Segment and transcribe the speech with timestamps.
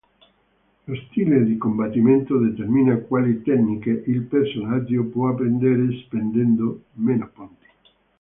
[0.87, 7.67] Lo stile di combattimento determina quali tecniche il personaggio può apprendere spendendo meno punti.